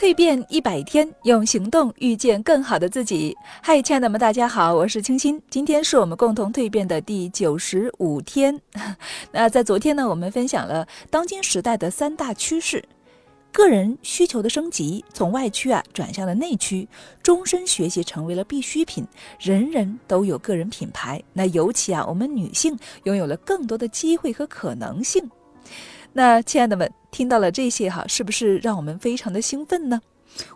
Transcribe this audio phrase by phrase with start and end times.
[0.00, 3.36] 蜕变一百天，用行动遇见更好的自己。
[3.62, 5.38] 嗨，亲爱的们，大家好，我是清新。
[5.50, 8.58] 今天是我们共同蜕变的第九十五天。
[9.30, 12.82] 那在昨天呢，我们分享了当今时代的三大趋势：
[13.52, 16.88] 个人需求的升级，从外驱啊转向了内驱；
[17.22, 19.06] 终身学习成为了必需品，
[19.38, 21.22] 人人都有个人品牌。
[21.34, 22.74] 那尤其啊，我们女性
[23.04, 25.30] 拥有了更多的机会和可能性。
[26.12, 30.00] 那亲爱的们，听到了这些哈，是不是让我们非常的兴奋呢？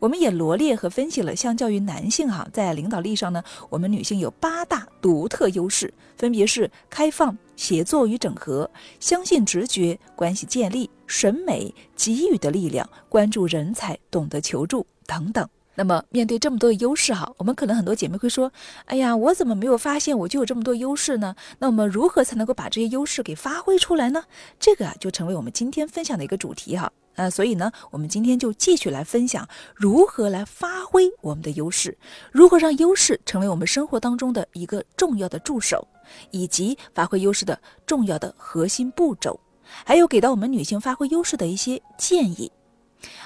[0.00, 15.48] 我们也罗列和分析了，相较于男性哈，在领导力上呢，我们女性有八大独特优势，分别是开放、协作与整合、相信直觉、关系建立、审美、给予的力量、关注人才、懂得求助等等。
[15.74, 18.52] 那么，面对这么多的优势哈，我们可能很多姐妹会说
[18.84, 24.24] ：“哎呀，我怎么没有发现我就有这么多优势呢？”那我们如何才能够把这些优势给发挥出来呢？
[24.60, 26.92] 这个啊，就成为我们今天分享的一个主题哈。
[27.14, 31.96] 呃，所以呢，我们今天就继续来分享如何来发挥我们的优势，
[32.30, 35.86] 如何让优势成为我们生活当中的一个重要的助手，
[36.30, 39.38] 以及发挥优势的重要的核心步骤，
[39.84, 42.50] 还有给到我们女性发挥优势的一些建议。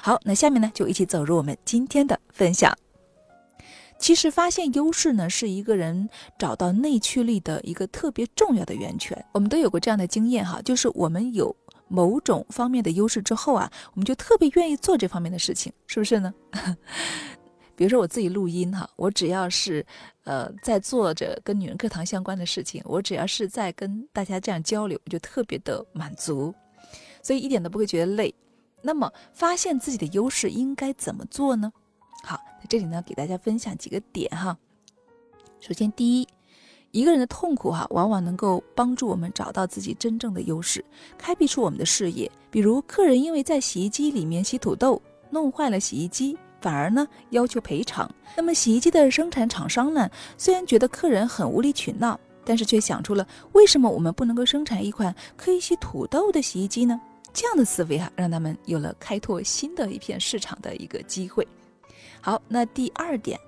[0.03, 2.77] 好，那下面呢，就一起走入我们今天的分享。
[3.99, 9.25] 其实，发现优势呢，是一个人找到内驱力的一个特别重要的源泉。
[9.33, 11.55] 我们都有过这样的经验哈，就是我们有
[11.89, 16.35] 某种方面的优势之后啊，我们就特别愿意做这方面的事情，是不是呢？
[17.75, 19.85] 比如说我自己录音哈，我只要是
[20.25, 26.55] 呃在做着跟女人课堂相关的事情，我只要是在跟大家这样交流，我就特别的满足，
[27.23, 28.35] 所以一点都不会觉得累。
[28.83, 31.73] 那么，发现自己的优势应该怎么做呢？
[32.23, 34.57] 好，在这里呢，给大家分享几个点哈。
[35.61, 36.29] 首先，第一，
[36.93, 40.85] 一个人的痛苦哈，往往能够帮助我们找到自己真正的优势，
[41.19, 42.31] 开辟出我们的事业。
[42.51, 48.09] 比如，客人因为在洗衣机里面洗土豆，弄坏了洗衣机，反而呢要求赔偿。
[48.37, 57.01] 那么，洗衣机的生产厂商呢，虽然觉得客人很无理取闹，但是却想出了为什么我们不能够生产一款可以洗土豆的洗衣机呢？
[57.37, 61.47] 这样的思维哈，让他们有了开拓新的一片市场的一个机会。
[62.19, 63.39] 好，那第二点，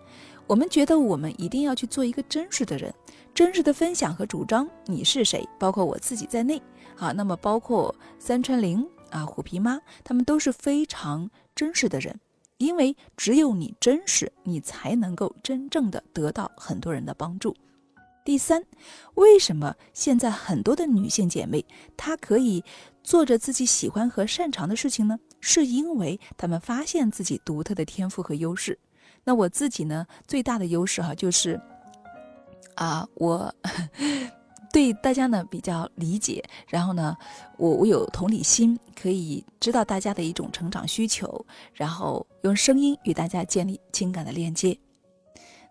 [0.47, 2.93] 我们觉得我们一定要去做一个真实的人，
[3.33, 6.61] 真实的分享和主张你是谁，包括我自己在内。
[6.95, 12.15] 好，那么包括三川玲啊、虎皮妈，他们都是非常真实的人，
[12.59, 17.57] 因为只有你真实，你才能够真正的得到很多人的帮助。
[18.29, 18.63] 第三，
[19.15, 21.65] 为什么现在很多的女性姐妹
[21.97, 22.63] 她可以
[23.03, 25.19] 做着自己喜欢和擅长的事情呢？
[25.41, 28.79] 是因为她们发现自己独特的天赋和优势。
[29.25, 31.59] 那我自己呢，最大的优势哈，就是
[32.75, 33.51] 啊，我
[34.75, 37.17] 对大家呢比较理解，然后呢，
[37.57, 44.79] 我我有同理心，可以知道大家的一种成长需求，然后用声音与大家建立情感的链接。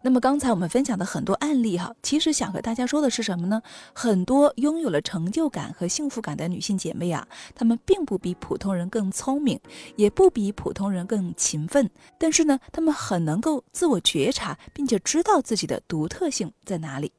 [0.03, 3.61] 那么刚才我们分享的很多案例哈，其实想和大家说的是什么呢？
[3.93, 9.59] 很多拥有了成就感和幸福感的女性姐妹啊，她们并不比普通人更聪明，
[9.95, 17.11] 也不比普通人更勤奋，但是呢，她们很能够自我觉察，并且知道自己的独特性在哪里。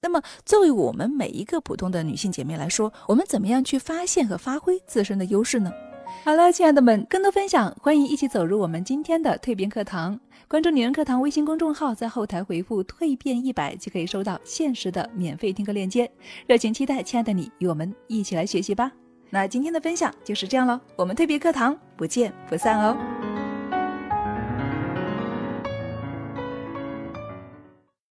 [0.00, 5.70] 那么，作为我们每一个普通的女性姐妹来说，我们怎么样去发现和发挥自身的优势呢？
[6.24, 10.18] 好了，亲爱的们，更多分享，欢迎一起走入我们今天的蜕变课堂。
[10.48, 16.10] 关注“女人课堂”微信公众号，在后台回复“蜕变一百”，就可以收到限时的免费听课链接。
[16.46, 18.90] 热情期待，亲爱的你与我们一起来学习吧。
[19.30, 23.15] 那今天的分享就是这样了，我们蜕变课堂不见不散哦。